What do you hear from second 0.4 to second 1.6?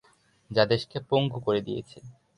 যা দেশকে পঙ্গু